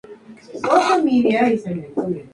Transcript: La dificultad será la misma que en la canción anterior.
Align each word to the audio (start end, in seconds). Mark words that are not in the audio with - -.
La 0.03 0.09
dificultad 0.09 0.61
será 0.61 0.97
la 0.97 1.03
misma 1.03 1.29
que 1.29 1.37
en 1.37 1.41
la 1.41 1.49
canción 1.49 1.85
anterior. 1.95 2.29